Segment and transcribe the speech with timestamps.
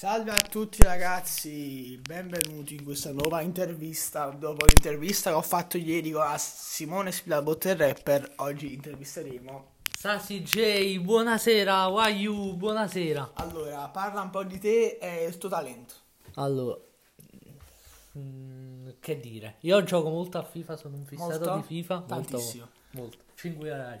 [0.00, 4.30] Salve a tutti ragazzi, benvenuti in questa nuova intervista.
[4.30, 9.72] Dopo l'intervista che ho fatto ieri con Simone Spilabot e Rapper, oggi intervisteremo.
[9.94, 13.32] Sasi J, buonasera, Wayu, buonasera.
[13.34, 15.92] Allora, parla un po' di te e il tuo talento.
[16.36, 16.80] Allora,
[18.16, 21.56] mm, che dire, io gioco molto a FIFA, sono un fissato Molto?
[21.56, 22.04] di FIFA.
[22.06, 22.68] Tantissimo.
[22.92, 23.18] Molto, molto.
[23.34, 24.00] 5 ore al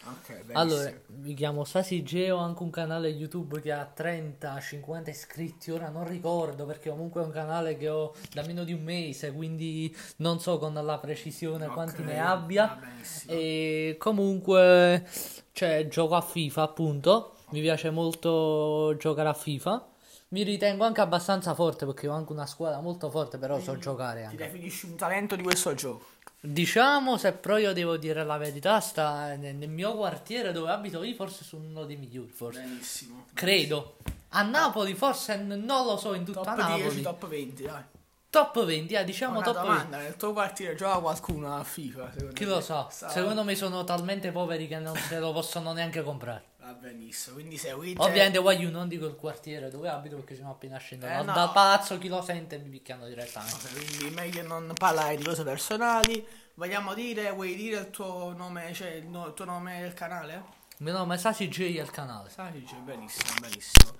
[0.00, 0.16] giorno.
[0.18, 0.58] Ok, benissimo.
[0.58, 0.92] Allora,
[1.22, 6.06] mi chiamo Sasi J, ho anche un canale YouTube che ha 30-50 iscritti, ora non
[6.06, 10.40] ricordo perché comunque è un canale che ho da meno di un mese, quindi non
[10.40, 12.78] so con la precisione Ok, quanti ne abbia.
[13.26, 15.06] E comunque,
[15.52, 17.32] cioè, gioco a FIFA, appunto.
[17.50, 19.86] Mi piace molto giocare a FIFA.
[20.30, 24.20] Mi ritengo anche abbastanza forte perché ho anche una squadra molto forte, però so giocare
[24.20, 24.36] Ti anche.
[24.36, 26.04] definisci un talento di questo gioco.
[26.40, 31.02] Diciamo, se però io devo dire la verità, sta nel, nel mio quartiere dove abito
[31.02, 32.60] io, forse sono uno dei migliori, forse.
[32.60, 33.26] Benissimo.
[33.34, 33.96] Credo.
[34.30, 36.82] A Napoli forse n- non lo so, in tutta Top Napoli.
[36.82, 37.82] 10, top 20, dai.
[38.30, 39.68] Top 20, eh, diciamo Una top 20.
[39.72, 42.10] domanda, nel tuo quartiere gioca qualcuno a FIFA?
[42.12, 42.50] Secondo Chi te?
[42.50, 42.86] lo sa?
[42.90, 46.44] Sa- Secondo me sono talmente poveri che non se lo possono neanche comprare.
[46.72, 48.00] Benissimo, quindi seguite...
[48.02, 51.22] Ovviamente Wayu non dico il quartiere dove abito perché siamo appena scendendo.
[51.22, 51.32] Eh, no.
[51.32, 53.66] Dal palazzo chi lo sente mi picchiano direttamente.
[53.66, 56.26] Ok, quindi meglio non parlare di cose personali.
[56.54, 60.34] Vogliamo dire, vuoi dire il tuo nome, cioè il, no- il tuo nome del canale?
[60.76, 62.30] Il mio nome è Sasi J al canale.
[62.30, 63.92] Sai, dice, benissimo, benissimo.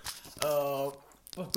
[0.43, 0.93] Uh,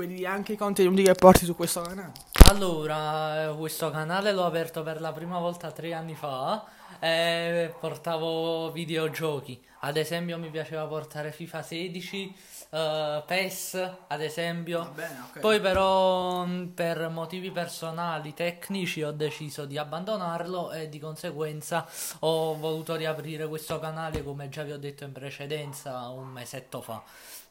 [0.06, 2.12] dire anche i contenuti che porti su questo canale?
[2.50, 6.66] Allora, eh, questo canale l'ho aperto per la prima volta tre anni fa
[7.04, 9.60] e portavo videogiochi.
[9.80, 12.36] Ad esempio mi piaceva portare FIFA 16,
[12.70, 14.84] eh, PES, ad esempio.
[14.84, 15.40] Va bene, ok.
[15.40, 21.88] Poi però mh, per motivi personali, tecnici ho deciso di abbandonarlo e di conseguenza
[22.20, 27.02] ho voluto riaprire questo canale come già vi ho detto in precedenza un mesetto fa.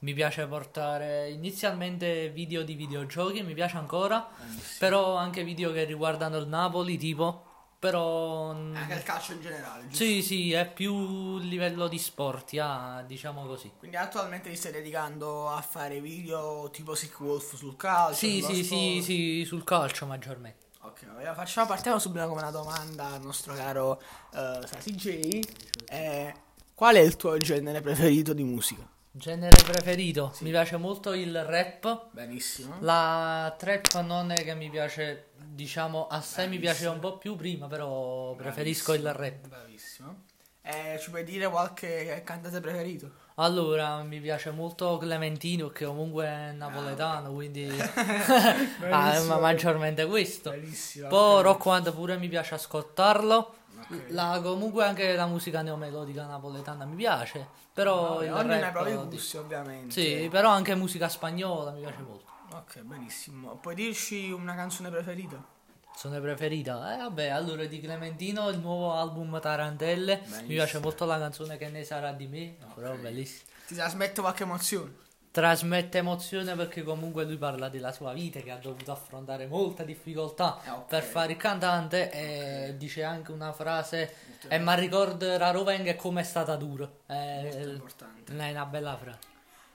[0.03, 4.77] Mi piace portare inizialmente video di videogiochi, mi piace ancora, Benissimo.
[4.79, 7.49] però anche video che riguardano il Napoli, tipo,
[7.81, 10.05] però Anche il calcio in generale, giusto?
[10.05, 13.73] sì, sì, è più livello di sport, ah, diciamo così.
[13.79, 18.15] Quindi attualmente ti stai dedicando a fare video tipo Sick Wolf sul calcio?
[18.17, 20.67] Sì, sì, sì, sì, sul calcio maggiormente.
[20.83, 24.01] Ok, allora facciamo, partiamo subito con una domanda al nostro caro
[24.33, 25.41] uh, Sasi J.
[25.89, 26.35] Eh,
[26.75, 28.87] qual è il tuo genere preferito di musica?
[29.13, 30.33] Genere preferito?
[30.41, 32.11] Mi piace molto il rap.
[32.13, 32.77] Benissimo.
[32.81, 37.67] La trap non è che mi piace, diciamo, assai mi piaceva un po' più prima,
[37.67, 39.49] però preferisco il rap.
[39.49, 40.29] Bravissimo.
[40.63, 43.11] Eh, ci puoi dire qualche cantante preferito?
[43.37, 47.67] Allora, mi piace molto Clementino, che comunque è napoletano, quindi
[48.91, 50.51] ah, ma maggiormente questo.
[50.51, 51.09] Bellissimo.
[51.09, 51.43] Poi.
[51.43, 53.55] Rock Band pure mi piace ascoltarlo.
[53.81, 54.05] Ok.
[54.09, 59.37] La- comunque anche la musica neomelodica napoletana mi piace, però il ognuno ha i gusti,
[59.37, 59.91] ovviamente.
[59.93, 62.29] Sì, però anche musica spagnola mi piace molto.
[62.53, 63.57] Ok, benissimo.
[63.57, 65.43] Puoi dirci una canzone preferita?
[65.85, 66.95] Canzone preferita?
[66.95, 70.15] Eh vabbè, allora di Clementino il nuovo album Tarantelle.
[70.17, 70.47] Mi Benissimo.
[70.49, 73.51] piace molto la canzone Che ne sarà di me, però bellissima.
[73.67, 74.95] Ti trasmette qualche emozione?
[75.33, 80.59] Trasmette emozione perché comunque lui parla della sua vita che ha dovuto affrontare molte difficoltà
[80.65, 80.87] Eh, ok.
[80.89, 84.13] per fare il cantante e dice anche una frase
[84.49, 86.91] e mi ricorda Roven che come è stata dura.
[87.07, 88.37] Eh, Importante.
[88.37, 89.19] è una bella frase.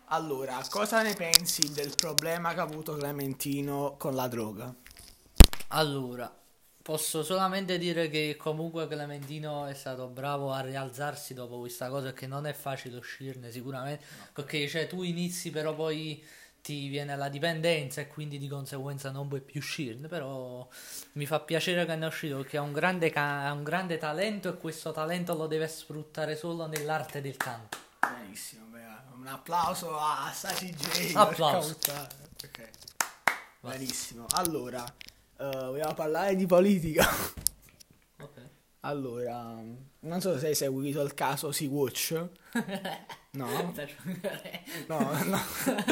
[0.10, 4.74] Allora, cosa ne pensi del problema che ha avuto Clementino con la droga?
[5.70, 6.32] Allora,
[6.86, 12.28] posso solamente dire che comunque Clementino è stato bravo a rialzarsi dopo questa cosa che
[12.28, 16.24] non è facile uscirne sicuramente, perché cioè, tu inizi però poi
[16.62, 20.68] ti viene la dipendenza e quindi di conseguenza non puoi più uscirne, però
[21.14, 23.98] mi fa piacere che ne è uscito perché ha un grande, ca- ha un grande
[23.98, 27.80] talento e questo talento lo deve sfruttare solo nell'arte del canto.
[28.00, 28.86] Benissimo, beh,
[29.18, 31.16] un applauso a Sasi J.
[31.16, 31.76] Applauso.
[32.44, 32.70] Ok.
[33.62, 34.28] Benissimo.
[34.36, 34.86] Allora,
[35.38, 37.06] eh, vogliamo parlare di politica.
[38.86, 39.60] Allora,
[40.02, 42.30] non so se hai seguito il caso Sea-Watch.
[43.36, 43.74] No?
[44.88, 45.40] No, no.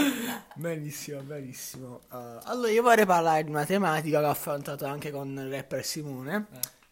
[0.55, 1.99] benissimo, benissimo.
[2.09, 5.83] Uh, allora, io vorrei parlare di una tematica che ho affrontato anche con il rapper
[5.83, 6.47] Simone.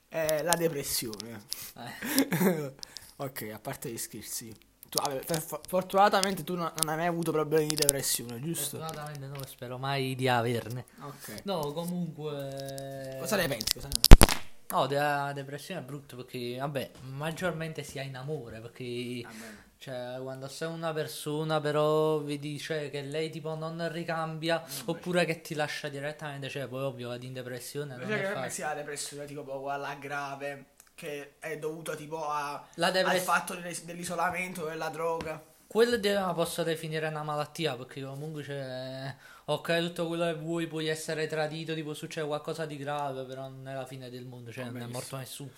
[0.09, 1.45] È la depressione.
[1.77, 2.74] Eh.
[3.15, 4.54] ok, a parte gli scherzi.
[4.91, 8.77] Tu, vabbè, for- fortunatamente tu non, non hai mai avuto problemi di depressione, giusto?
[8.77, 10.83] Fortunatamente non spero mai di averne.
[10.99, 11.43] Ok.
[11.45, 13.15] No, comunque...
[13.17, 13.73] Cosa ne pensi?
[13.75, 14.39] Cosa ne pensi?
[14.71, 19.63] No, la depressione è brutto perché, vabbè, maggiormente si ha in amore perché, Va bene.
[19.77, 25.39] cioè, quando sei una persona però vedi, cioè, che lei tipo non ricambia oppure che
[25.39, 28.73] ti lascia direttamente, cioè, poi ovvio vadi in depressione, non Invece è che sia la
[28.75, 30.65] depressione tipo quella grave
[31.01, 35.44] che è dovuta tipo a- La al fatto dell'is- dell'isolamento, della droga.
[35.65, 39.15] Quello de- la posso definire una malattia perché comunque c'è.
[39.45, 43.68] Ok, tutto quello che vuoi, puoi essere tradito, tipo succede qualcosa di grave, però non
[43.68, 45.50] è la fine del mondo, cioè non è morto nessuno.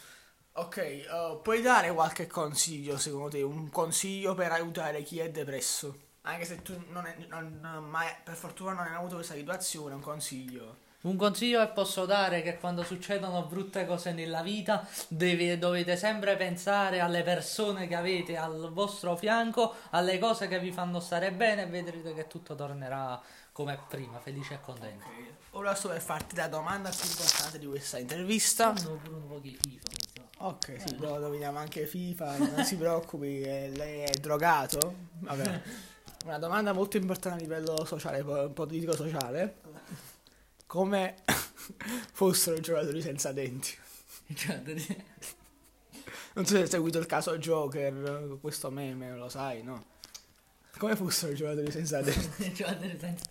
[0.54, 3.42] Ok, uh, puoi dare qualche consiglio secondo te?
[3.42, 5.98] Un consiglio per aiutare chi è depresso?
[6.22, 9.94] Anche se tu non, è, non, non mai, per fortuna non hai avuto questa situazione,
[9.96, 10.78] un consiglio.
[11.04, 15.98] Un consiglio che posso dare è che quando succedono brutte cose nella vita deve, dovete
[15.98, 21.34] sempre pensare alle persone che avete al vostro fianco, alle cose che vi fanno stare
[21.34, 23.22] bene e vedrete che tutto tornerà
[23.52, 25.06] come prima, felice e contento.
[25.06, 25.36] Okay.
[25.52, 28.72] Ora sto per farti la domanda più importante di questa intervista.
[28.72, 30.46] No, pure un po' di FIFA.
[30.46, 30.80] Ok, eh.
[30.80, 33.42] sì, però dominiamo anche FIFA, non si preoccupi,
[33.76, 34.96] lei è drogato.
[35.20, 35.62] Vabbè.
[36.24, 39.63] Una domanda molto importante a livello sociale, politico-sociale
[40.74, 41.18] come
[42.14, 43.78] fossero giocatori senza denti.
[46.34, 49.86] non so se hai seguito il caso Joker, questo meme, lo sai, no?
[50.80, 52.54] Come fossero i giocatori senza denti?
[52.54, 53.24] giocatori senza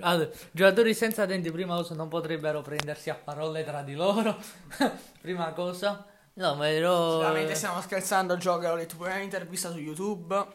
[0.00, 4.36] allora, giocatori senza denti, prima cosa, non potrebbero prendersi a parole tra di loro.
[5.20, 7.12] prima cosa, no, ma ero.
[7.12, 8.36] Sicuramente stiamo scherzando.
[8.36, 10.46] Joker, ho letto pure un'intervista su YouTube.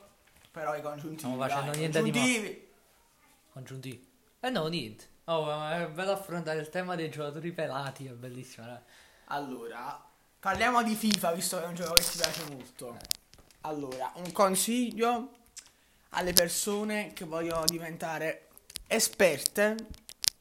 [0.51, 1.29] Però i congiuntivi.
[1.29, 2.47] Non facendo dai, niente congiuntivi.
[2.47, 2.67] di.
[3.51, 4.07] Congiuntivi.
[4.39, 5.11] Eh no, niente.
[5.25, 8.67] Oh, è bello affrontare il tema dei giocatori pelati, è bellissimo.
[8.67, 8.79] Eh.
[9.27, 10.03] Allora,
[10.39, 12.93] parliamo di FIFA, visto che è un gioco che ti piace molto.
[12.93, 13.05] Eh.
[13.61, 15.31] Allora, un consiglio
[16.09, 18.49] alle persone che vogliono diventare
[18.87, 19.77] esperte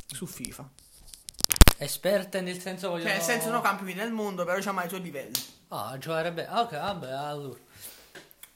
[0.06, 0.68] su FIFA.
[1.78, 3.08] Esperte nel senso vogliono...
[3.08, 5.40] Cioè, nel senso no campioni del mondo, però diciamo ai tuoi livelli.
[5.68, 6.58] Ah, giocare bene.
[6.58, 7.58] Ok, vabbè, allora.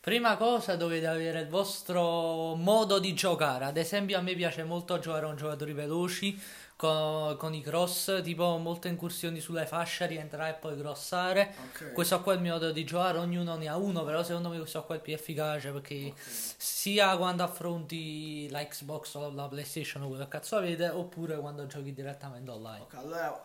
[0.06, 3.64] Prima cosa dovete avere il vostro modo di giocare.
[3.64, 6.40] Ad esempio, a me piace molto giocare con giocatori veloci,
[6.76, 11.52] con, con i cross, tipo molte incursioni sulle fasce, rientrare e poi crossare.
[11.72, 11.92] Okay.
[11.92, 14.58] Questo qua è il mio modo di giocare, ognuno ne ha uno, però secondo me
[14.58, 16.14] questo qua è il più efficace perché okay.
[16.56, 21.92] sia quando affronti la Xbox o la PlayStation, quello che cazzo avete, oppure quando giochi
[21.92, 22.82] direttamente online.
[22.82, 23.40] Ok, allora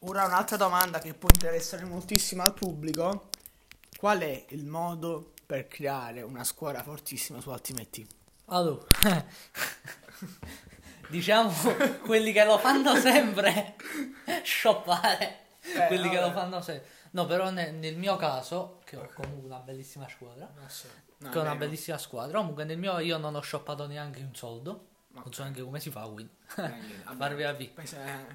[0.00, 3.28] ora un'altra domanda che può interessare moltissimo al pubblico.
[3.96, 8.06] Qual è il modo per creare una squadra fortissima su Ultimate Team?
[8.46, 8.86] Allora,
[11.10, 11.50] diciamo
[12.06, 13.74] quelli che lo fanno sempre
[14.44, 16.14] shoppare, eh, quelli vabbè.
[16.14, 16.88] che lo fanno sempre.
[17.10, 21.40] No, però nel, nel mio caso, che ho comunque una bellissima squadra, no, che ho
[21.40, 24.89] una bellissima squadra, comunque nel mio io non ho shoppato neanche un soldo.
[25.12, 25.22] Okay.
[25.24, 26.28] Non so neanche come si fa a win.
[27.18, 27.68] Farvi a V.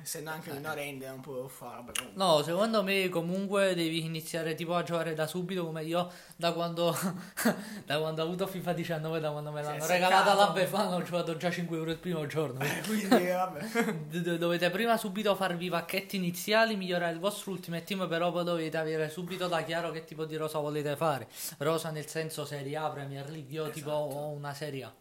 [0.01, 1.83] Essendo anche una rende non può fare.
[2.15, 6.93] No, secondo me comunque devi iniziare tipo a giocare da subito come io da quando,
[7.85, 11.01] da quando ho avuto FIFA 19, da quando me l'hanno sì, regalata la Befana ho
[11.01, 12.59] giocato già 5 euro il primo giorno.
[12.59, 14.37] Eh, quindi vabbè.
[14.37, 18.75] dovete prima subito farvi i pacchetti iniziali, migliorare il vostro Ultimate Team, però poi dovete
[18.75, 21.29] avere subito da chiaro che tipo di rosa volete fare.
[21.59, 23.77] Rosa nel senso Serie A, Premier League, io esatto.
[23.77, 24.93] tipo ho una Serie A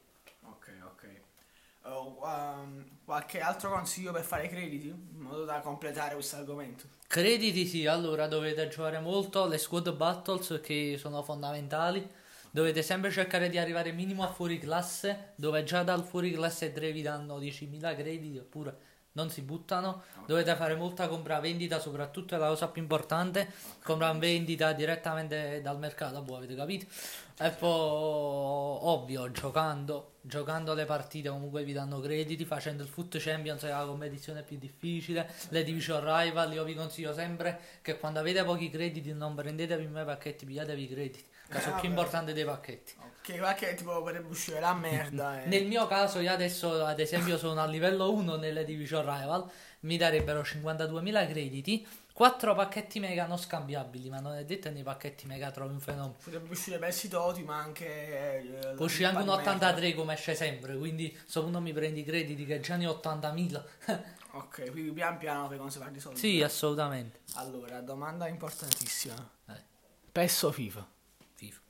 [1.84, 6.84] uh, um, qualche altro consiglio per fare crediti in modo da completare questo argomento?
[7.06, 12.06] Crediti sì, allora dovete giocare molto le squad battles che sono fondamentali.
[12.50, 16.92] Dovete sempre cercare di arrivare minimo a fuori classe, dove già dal fuori classe 3
[16.92, 20.02] vi danno 10.000 crediti oppure non si buttano.
[20.12, 20.24] Okay.
[20.26, 23.40] Dovete fare molta compravendita, soprattutto è la cosa più importante.
[23.40, 23.82] Okay.
[23.82, 26.86] Compravendita direttamente dal mercato, voi avete capito?
[27.36, 33.64] E poi, ovvio, giocando, giocando le partite comunque vi danno crediti, facendo il Foot Champions
[33.64, 38.44] è la competizione più difficile, le Division Rival, io vi consiglio sempre che quando avete
[38.44, 42.44] pochi crediti non prendetevi mai pacchetti, pigliatevi i crediti, che eh, sono più importanti dei
[42.44, 42.94] pacchetti.
[43.20, 45.42] Che pacchetti tipo potrebbe uscire la merda.
[45.42, 45.46] Eh.
[45.46, 49.96] Nel mio caso io adesso ad esempio sono a livello 1 nelle Division Rival, mi
[49.96, 55.26] darebbero 52.000 crediti 4 pacchetti mega non scambiabili, ma non è detto che nei pacchetti
[55.26, 56.14] mega trovi un fenomeno.
[56.22, 57.86] Potrebbe uscire pezzi toti, ma anche.
[58.60, 59.96] Eh, Può uscire anche un 83 mega.
[59.96, 60.76] come esce sempre.
[60.76, 63.64] Quindi, secondo mi prendi i crediti che già ne ho 80.000.
[64.30, 66.20] ok, quindi pian piano fai conservare di soldi.
[66.20, 67.18] Sì, assolutamente.
[67.34, 69.16] Allora, domanda importantissima:
[69.48, 69.60] eh.
[70.12, 70.86] PES o FIFA?
[71.32, 71.60] FIFA.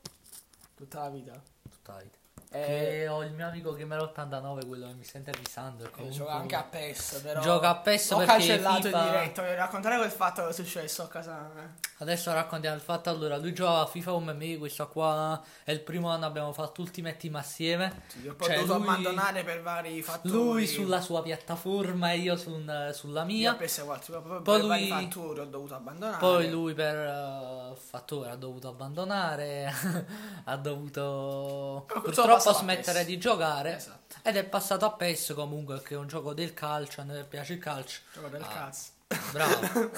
[0.74, 1.42] Tutta la vita?
[1.70, 2.18] Tutta la vita.
[2.56, 5.90] Eh, ho il mio amico Gamer89, quello che mi sta intervistando.
[6.08, 7.40] Gioca anche a PES, però.
[7.40, 8.99] Gioca a PES ho perché cancellato FIFA...
[8.99, 9.42] in diretta.
[9.42, 11.50] Voglio raccontare quel fatto che è successo a casa.
[11.98, 13.10] Adesso raccontiamo il fatto.
[13.10, 14.58] Allora, lui gioca a FIFA come me.
[14.58, 16.26] Questo qua è il primo anno.
[16.26, 18.02] Abbiamo fatto Ultimate Team assieme.
[18.08, 18.88] Sì, ho cioè, dovuto lui...
[18.88, 20.34] abbandonare per vari fattori.
[20.34, 23.52] Lui sulla sua piattaforma e io sul, sulla mia.
[23.52, 24.88] Io PS4, poi, lui...
[24.88, 26.18] fattori ho dovuto abbandonare.
[26.18, 29.72] Poi lui per uh, fattori ha dovuto abbandonare.
[30.44, 33.76] ha dovuto purtroppo smettere di giocare.
[33.76, 34.16] Esatto.
[34.22, 37.54] Ed è passato a PES comunque, che è un gioco del calcio, a noi piace
[37.54, 38.00] il calcio.
[38.12, 38.46] Gioco del ah.
[38.46, 38.92] cazzo.
[39.33, 39.90] Bravo.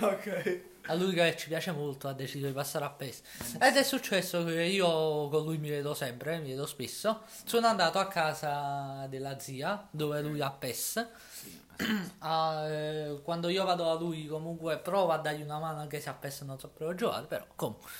[0.06, 0.60] ok.
[0.90, 3.20] A lui che ci piace molto ha deciso di passare a PES.
[3.60, 7.22] Ed è successo che io con lui mi vedo sempre, mi vedo spesso.
[7.44, 11.06] Sono andato a casa della zia, dove lui ha PES.
[12.20, 16.08] Ah, eh, quando io vado da lui comunque provo a dargli una mano anche se
[16.08, 17.90] a PES non sapevo giocare, però comunque.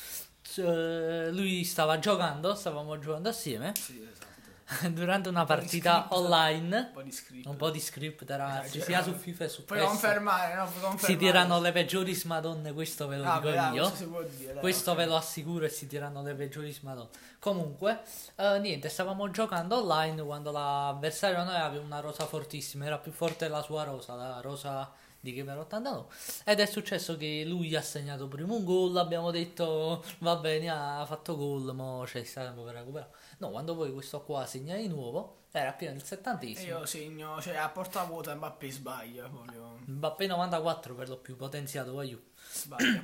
[0.57, 3.75] Eh, lui stava giocando, stavamo giocando assieme.
[3.77, 4.28] Sì, esatto.
[4.93, 6.13] Durante una partita script.
[6.13, 7.47] online, Un po' di script.
[7.47, 9.05] un po' di script ragazzi, Esagerato.
[9.05, 9.83] sia su FIFA e su PES.
[9.85, 10.65] confermare, no?
[10.65, 10.99] Confermare.
[10.99, 13.91] Si tirano le peggiori smadonne, questo ve lo Ah, dico dai, io.
[14.37, 14.97] dire, dai, Questo ok.
[14.99, 17.09] ve lo assicuro e si tirano le peggiori smadonne.
[17.39, 18.01] Comunque,
[18.37, 23.49] eh, niente, stavamo giocando online quando l'avversario noi aveva una rosa fortissima, era più forte
[23.49, 26.07] la sua rosa, la rosa di Gamer 89.
[26.45, 31.05] Ed è successo che lui ha segnato prima un gol, abbiamo detto va bene, ha
[31.07, 33.11] fatto gol, ma c'è stato tempo per recuperare.
[33.39, 36.79] No, quando poi questo qua segna di nuovo, era appena il settantesimo.
[36.79, 39.79] io segno, cioè a porta vuota Mbappé sbaglia proprio.
[39.87, 42.21] Mbappé 94 per lo più potenziato, voglio.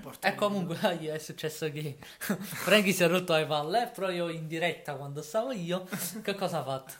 [0.00, 4.28] Porta E comunque dai, è successo che Franky si è rotto le palle, però io
[4.28, 5.86] in diretta quando stavo io,
[6.22, 6.94] che cosa ha fatto?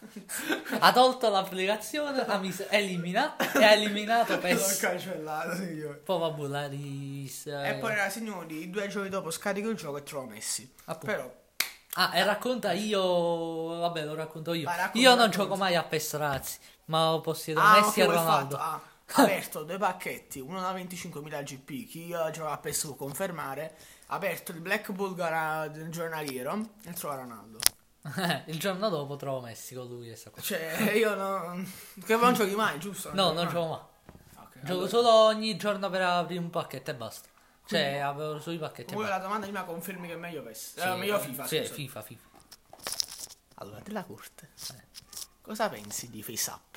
[0.79, 4.79] Ha tolto l'applicazione, ha mis- elimina e ha eliminato L'ho PES.
[4.79, 6.01] cancellato, sì, io.
[6.05, 7.47] Poi vabbè, la ris...
[7.47, 10.71] E poi signori, due giorni dopo scarico il gioco e trovo Messi.
[10.85, 11.07] Appunto.
[11.15, 11.43] Però,
[11.97, 13.79] Ah, e racconta io...
[13.79, 14.65] Vabbè, lo racconto io.
[14.65, 15.37] Vai, racconta, io non racconta.
[15.37, 18.57] gioco mai a PES, ragazzi, ma possiedo ah, Messi e Ronaldo.
[18.57, 22.95] fatto, ah, aperto due pacchetti, uno da 25.000 GP, chi eh, gioca a PES può
[22.95, 27.59] confermare, ha aperto il Black Bulgara del giornaliero e trova Ronaldo.
[28.47, 30.43] il giorno dopo trovo Messi con lui e sta qua.
[30.43, 31.71] Cioè, io non...
[32.05, 33.09] Che non giochi mai, giusto?
[33.15, 33.53] No, giochi non mai.
[33.53, 34.45] gioco mai.
[34.45, 37.29] Ok, Gioco allora, solo ogni giorno per aprire un pacchetto e basta.
[37.67, 39.09] Cioè, avevo solo i pacchetti basta.
[39.11, 40.75] la domanda prima confermi che è meglio PES.
[40.75, 41.73] Sì, Eh, meglio FIFA, Sì, scusa.
[41.73, 42.29] FIFA, FIFA.
[43.57, 44.51] Allora, della corte.
[45.41, 46.75] Cosa pensi di FaceApp?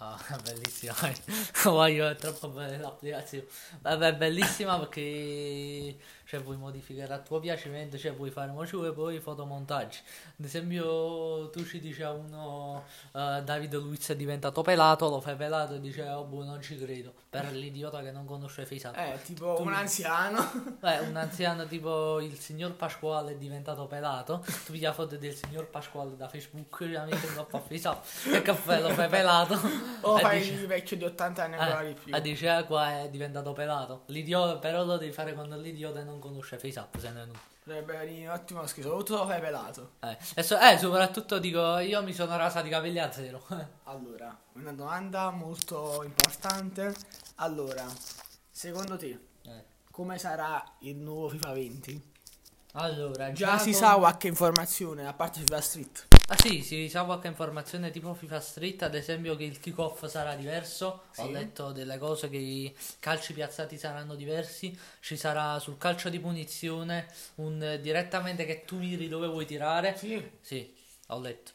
[0.00, 0.94] Ah, bellissima.
[1.64, 3.46] Voglio, è troppo bella l'applicazione.
[3.80, 5.96] Vabbè, bellissima perché
[6.28, 9.98] cioè, puoi modificare a tuo piacimento, cioè puoi fare mo ci vuoi poi fotomontaggi.
[10.38, 15.36] Ad esempio, tu ci dici a uno eh, Davide Luiz è diventato pelato, lo fai
[15.36, 17.14] pelato e dice oh boh, non ci credo.
[17.30, 18.96] Per l'idiota che non conosce FaceApp.
[18.98, 20.76] Eh, tipo un anziano.
[20.78, 24.44] Beh, un anziano tipo il signor Pasquale è diventato pelato.
[24.66, 28.04] Tu pigli la foto del signor Pasquale da Facebook, la metti in coppa a FaceApp,
[28.34, 29.58] e caffè lo fai pelato.
[30.02, 32.14] O E fai dici- il vecchio di 80 anni ancora di eh, più.
[32.14, 34.02] e dice ah, qua è diventato pelato.
[34.06, 37.46] L'idiota, però lo devi fare quando l'idiota non conosce FaceApp, se no è inutile.
[37.64, 39.02] Sarebbe un ottimo scherzo.
[39.02, 39.92] Tu lo fai pelato.
[40.00, 43.44] Eh, e so- eh, soprattutto dico, io mi sono rasato i capelli a zero.
[43.84, 46.94] Allora, una domanda molto importante.
[47.36, 47.84] Allora,
[48.50, 49.64] secondo te, Eh.
[49.90, 52.12] come sarà il nuovo FIFA 20?
[52.72, 56.06] Allora, Già si con- sa qualche informazione, a parte FIFA Street.
[56.30, 60.34] Ah sì, si sa qualche informazione tipo FIFA Street, ad esempio che il kick-off sarà
[60.34, 61.32] diverso, ho Sì.
[61.32, 67.06] letto delle cose che i calci piazzati saranno diversi, ci sarà sul calcio di punizione
[67.36, 69.96] un direttamente che tu miri dove vuoi tirare.
[69.96, 70.74] Sì, Sì,
[71.06, 71.52] ho letto.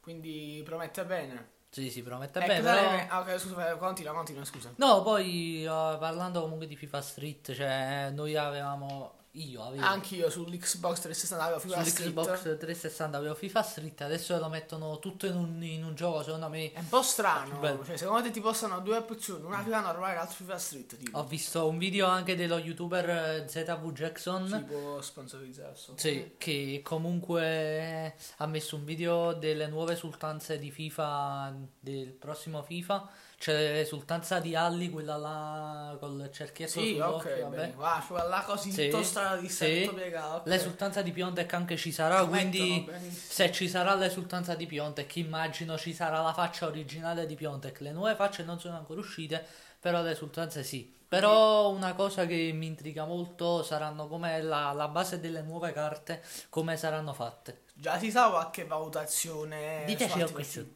[0.00, 1.48] quindi promette bene.
[1.68, 2.90] Sì, sì, promette Eh, bene, però...
[2.90, 4.72] ne- ah, ok, scusa, continua, continua, scusa.
[4.76, 9.16] No, poi eh, parlando comunque di FIFA Street, cioè noi avevamo...
[9.32, 9.84] Io avevo...
[9.84, 12.58] Anch'io sull'Xbox 360 avevo FIFA Sull'Xbox Street.
[12.58, 16.72] 360 avevo FIFA Street, adesso lo mettono tutto in un, in un gioco, secondo me...
[16.72, 17.60] È un po' strano.
[17.84, 20.96] Cioè, secondo te ti possono due opzioni, una FIFA normale e l'altra FIFA Street.
[20.96, 24.64] Tipo, Ho visto un video anche dello youtuber eh, ZV Jackson.
[24.66, 25.76] tipo sponsorizzare.
[25.76, 25.92] so.
[25.96, 33.08] Sì, che comunque ha messo un video delle nuove esultanze di FIFA del prossimo FIFA.
[33.38, 37.72] C'è l'esultanza di Alli, quella là col cerchietto Sì, ok, vabbè.
[37.72, 39.82] Guarda, quella là così Sì, tutto strada di sì.
[39.84, 40.36] tutto piegato.
[40.36, 40.46] ok.
[40.46, 45.76] L'esultanza di Piontek anche ci sarà, Ci quindi se ci sarà l'esultanza di Piontek, immagino
[45.76, 47.80] ci sarà la faccia originale di Piontek.
[47.80, 49.44] Le nuove facce non sono ancora uscite,
[49.80, 50.96] però le esultanze sì.
[51.08, 56.22] Però una cosa che mi intriga molto saranno come la, la base delle nuove carte,
[56.50, 57.62] come saranno fatte.
[57.72, 59.84] Già si sa qualche valutazione.
[59.86, 60.66] Diteci altri questo.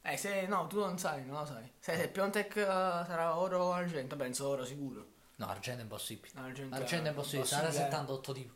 [0.00, 1.70] Eh, se no, tu non sai, non lo sai.
[1.78, 5.14] Se, se Piontek eh, sarà oro o argento, penso oro sicuro.
[5.36, 6.30] No, argento è impossibile.
[6.34, 7.90] Argento, Argento è impossibile, sarà impossibile.
[7.90, 8.54] 78 tipo.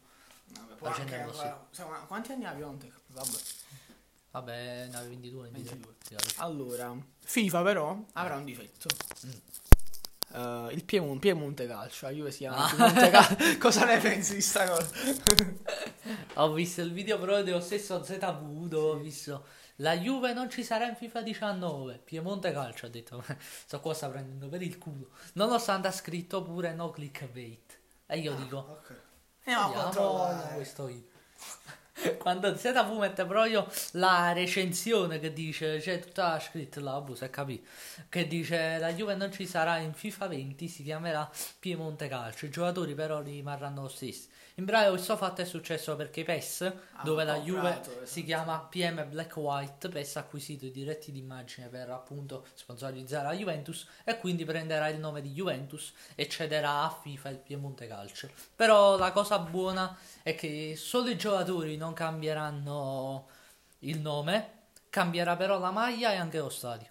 [0.79, 1.91] Vabbè, Argento è impossibile.
[1.91, 2.93] ma quanti anni ha Piontek?
[3.09, 3.39] Vabbè.
[4.33, 5.71] Vabbè, ne avevi 22, 23.
[5.77, 5.95] 22.
[6.07, 6.33] Sì, vabbè.
[6.37, 8.89] Allora, FIFA però avrà un difetto.
[9.27, 9.31] Mm.
[10.33, 12.69] Eh, il Piemonte, Piemonte Calcio, la Juve si chiama Ah.
[12.71, 13.37] Piemonte Calcio.
[13.59, 14.89] Cosa ne pensi di sta cosa?
[16.35, 19.45] Ho visto il video però dello stesso ZV dove ho visto
[19.81, 21.99] la Juve non ci sarà in FIFA 19.
[22.05, 23.23] Piemonte Calcio ha detto.
[23.67, 25.11] Sto qua sta prendendo per il culo.
[25.35, 27.79] Nonostante ha scritto pure no clickbait.
[28.07, 29.09] E io dico, Ok.
[29.45, 31.09] Andiamo a questo io.
[32.19, 37.31] Quando siete a mette proprio la recensione che dice, c'è tutta scritta là, boh, se
[37.31, 37.65] capì,
[38.09, 42.51] che dice la Juve non ci sarà in FIFA 20, si chiamerà Piemonte Calcio, i
[42.51, 44.29] giocatori però rimarranno lo stesso.
[44.61, 49.09] In breve questo fatto è successo perché PES, ah, dove la Juve si chiama PM
[49.09, 54.45] Black White, PES ha acquisito i diretti d'immagine per appunto sponsorizzare la Juventus e quindi
[54.45, 58.29] prenderà il nome di Juventus e cederà a FIFA il Piemonte Calcio.
[58.55, 63.27] Però la cosa buona è che solo i giocatori non cambieranno
[63.81, 64.51] il nome,
[64.91, 66.89] cambierà però la maglia e anche lo stadio.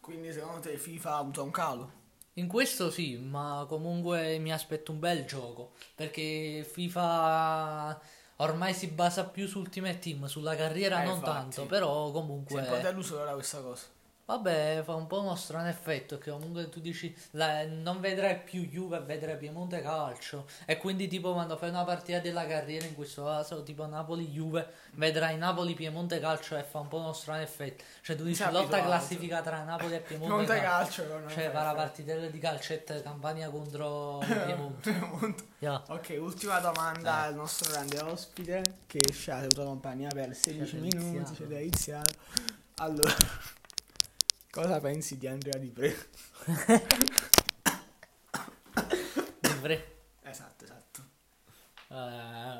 [0.00, 2.00] Quindi secondo te FIFA ha avuto un calo?
[2.34, 8.00] In questo sì, ma comunque mi aspetto un bel gioco, perché FIFA
[8.36, 11.32] ormai si basa più su Ultimate Team, sulla carriera eh, non infatti.
[11.32, 12.60] tanto, però comunque...
[12.60, 13.84] È un po' deluso ora questa cosa.
[14.24, 18.66] Vabbè, fa un po' uno strano effetto che comunque tu dici la, non vedrai più
[18.68, 20.46] Juve, vedrai Piemonte Calcio.
[20.64, 25.36] E quindi tipo quando fai una partita della carriera in questo caso tipo Napoli-Juve vedrai
[25.36, 27.82] Napoli-Piemonte Calcio e fa un po' uno strano effetto.
[28.00, 31.74] Cioè tu dici lotta classifica tra Napoli e Piemonte, Piemonte Calcio, calcio cioè fa la
[31.74, 35.50] partitella di calcette Campania contro Piemonte.
[35.58, 35.82] Yeah.
[35.88, 37.26] ok ultima domanda eh.
[37.28, 42.10] al nostro grande ospite che ci ha tenuto compagnia per 16 minuti c'è da iniziare
[42.76, 43.14] allora
[44.52, 45.88] Cosa pensi di Andrea Di Pre?
[49.40, 49.96] Di Pre?
[50.24, 51.00] Esatto, esatto.
[51.88, 51.94] Uh,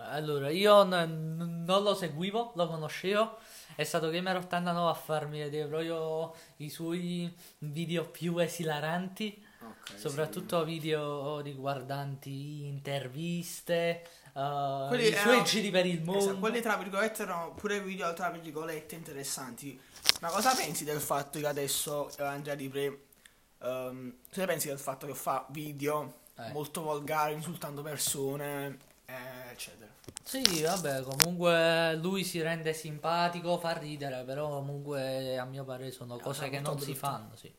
[0.08, 3.36] allora, io n- non lo seguivo, lo conoscevo.
[3.76, 9.44] È stato Gamer 89 a farmi vedere proprio i suoi video più esilaranti.
[9.60, 10.64] Okay, soprattutto sì.
[10.64, 16.24] video riguardanti interviste, uh, quelli i suoi erano, giri per il esatto, mondo.
[16.24, 19.80] Esatto, quelli tra virgolette erano pure video tra virgolette interessanti
[20.20, 23.00] ma cosa pensi del fatto che adesso eh, Andrea Di Pre,
[23.58, 26.52] um, cosa pensi del fatto che fa video eh.
[26.52, 29.90] molto volgari, insultando persone, eh, eccetera?
[30.22, 36.18] Sì, vabbè, comunque lui si rende simpatico, fa ridere, però comunque a mio parere sono
[36.18, 36.84] eh, cose che non brutto.
[36.84, 37.52] si fanno, sì.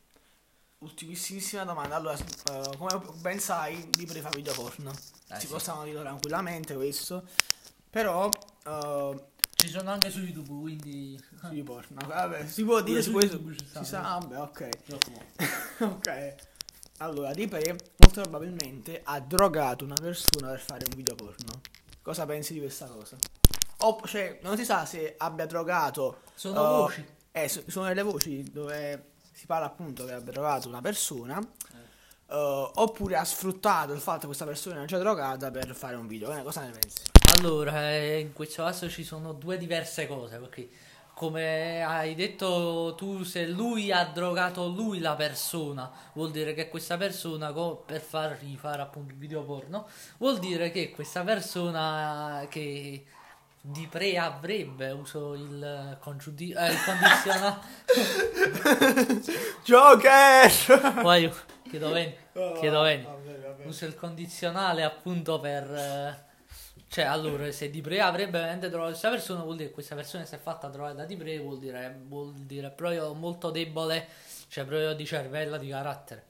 [0.80, 4.94] Ultimissimissima domanda, allora, uh, come ben sai, Di Pre fa video porno,
[5.36, 5.52] eh, si sì.
[5.52, 7.24] possono dire tranquillamente questo,
[7.90, 8.30] però...
[8.66, 11.22] Uh, ci sono anche su YouTube, quindi...
[11.40, 12.02] Sui porno.
[12.06, 14.70] Vabbè, si può dire, si, può, si sa, vabbè, ok.
[15.80, 16.36] ok.
[16.98, 21.62] Allora, Ripre molto probabilmente ha drogato una persona per fare un video porno.
[22.02, 23.16] Cosa pensi di questa cosa?
[23.80, 26.22] O, cioè, non si sa se abbia drogato...
[26.34, 27.06] Sono uh, voci.
[27.32, 31.42] Eh, sono delle voci dove si parla appunto che abbia drogato una persona.
[32.34, 36.08] Uh, oppure ha sfruttato il fatto che questa persona non c'è drogata per fare un
[36.08, 36.36] video.
[36.36, 37.04] Eh, cosa ne pensi?
[37.38, 40.68] Allora, eh, in questo caso ci sono due diverse cose, perché
[41.14, 46.98] come hai detto tu, se lui ha drogato lui la persona, vuol dire che questa
[46.98, 49.86] persona, per far rifare appunto il video porno,
[50.18, 53.06] vuol dire che questa persona che
[53.62, 57.60] di pre avrebbe uso il, congiudi- eh, il condizionale
[59.64, 60.52] Joker
[61.80, 62.16] chiedo bene
[62.60, 63.08] chiedo bene
[63.66, 66.32] uso il condizionale appunto per eh,
[66.94, 70.26] cioè, allora, se Di Pre avrebbe veramente trovato questa persona, vuol dire che questa persona
[70.26, 74.08] si è fatta trovare da Di Pre, vuol dire, vuol dire proprio molto debole,
[74.48, 76.26] cioè proprio di cervello, di carattere.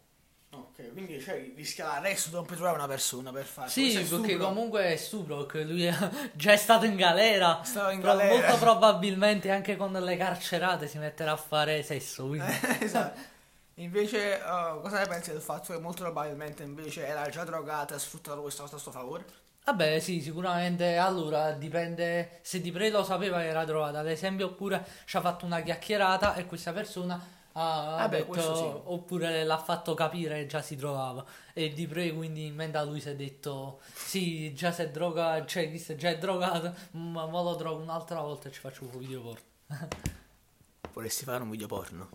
[0.51, 4.85] Ok, quindi cioè, rischia l'arresto, non puoi trovare una persona per fare Sì, perché comunque
[4.85, 5.93] è stupro, perché lui è
[6.31, 7.59] già è stato in galera.
[7.61, 8.33] Stato in galera.
[8.33, 12.25] Molto probabilmente anche con le carcerate si metterà a fare sesso.
[12.27, 12.49] Quindi.
[12.79, 13.31] esatto.
[13.75, 17.97] Invece, uh, cosa ne pensi del fatto che molto probabilmente invece era già drogata e
[17.97, 19.25] ha sfruttato questa cosa a suo favore?
[19.65, 20.97] Vabbè, sì, sicuramente.
[20.97, 25.21] Allora, dipende se Di Pre lo sapeva che era trovata, ad esempio, oppure ci ha
[25.21, 28.63] fatto una chiacchierata e questa persona ha Vabbè, detto, sì.
[28.63, 31.25] oppure l'ha fatto capire che già si trovava.
[31.53, 34.89] E Di Pre, quindi, in mente a lui si è detto, sì, già si è
[34.89, 38.83] drogato, cioè, visto già è drogato, ma, ma lo drogo un'altra volta e ci faccio
[38.83, 39.41] un video porno.
[40.93, 42.09] Vorresti fare un video porno?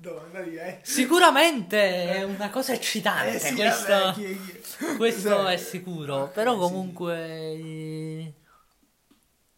[0.00, 0.78] Domanda di eh.
[0.80, 3.34] Sicuramente è una cosa eccitante.
[3.34, 4.96] Eh sì, questo, vabbè, chi, chi.
[4.96, 6.16] questo è sicuro.
[6.22, 7.18] Okay, però comunque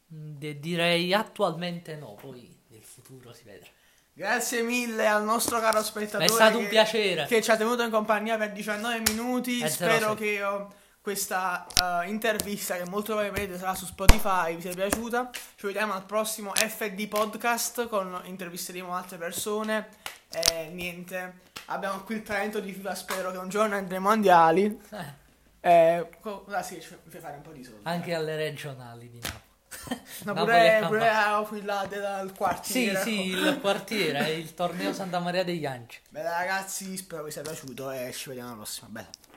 [0.09, 2.17] eh, direi attualmente no.
[2.21, 3.69] Poi nel futuro si vedrà.
[4.13, 6.25] Grazie mille al nostro caro spettatore.
[6.25, 7.25] È stato un piacere.
[7.27, 9.61] Che ci ha tenuto in compagnia per 19 minuti.
[9.61, 14.73] È Spero che oh, questa uh, intervista, che molto probabilmente sarà su Spotify, vi sia
[14.73, 15.31] piaciuta.
[15.33, 19.89] Ci vediamo al prossimo FD Podcast con intervisteremo altre persone
[20.31, 24.81] e niente, abbiamo qui il talento di FIFA, spero che un giorno andremo ai mondiali.
[24.91, 25.21] Eh.
[25.65, 27.81] Eh, cosa sì, mi fai fare un po' di soldi.
[27.83, 29.51] Anche alle regionali di Napoli.
[30.25, 33.01] No, pure, pure là del quartiere.
[33.01, 36.01] Sì, sì, il quartiere, il torneo Santa Maria degli Anci.
[36.09, 38.89] Bene ragazzi, spero vi sia piaciuto e ci vediamo alla prossima.
[38.91, 39.32] Bella.